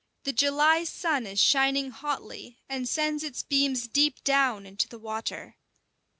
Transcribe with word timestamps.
The 0.23 0.33
July 0.33 0.83
sun 0.83 1.27
is 1.27 1.39
shining 1.39 1.91
hotly, 1.91 2.57
and 2.67 2.89
sends 2.89 3.21
its 3.21 3.43
beams 3.43 3.87
deep 3.87 4.23
down 4.23 4.65
into 4.65 4.87
the 4.89 4.97
water. 4.97 5.57